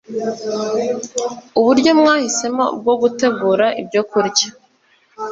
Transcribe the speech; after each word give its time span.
Uburyo 1.59 1.91
mwahisemo 1.99 2.63
bwo 2.79 2.95
gutegura 3.01 3.65
ibyokurya 3.81 4.47